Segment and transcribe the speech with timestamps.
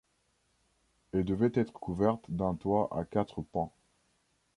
[1.13, 3.71] Elle devait être couverte d'un toit à quatre pans.